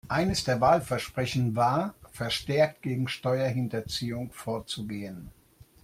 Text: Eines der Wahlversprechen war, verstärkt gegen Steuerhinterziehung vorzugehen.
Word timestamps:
Eines 0.07 0.43
der 0.45 0.59
Wahlversprechen 0.59 1.55
war, 1.55 1.93
verstärkt 2.11 2.81
gegen 2.81 3.07
Steuerhinterziehung 3.07 4.31
vorzugehen. 4.31 5.29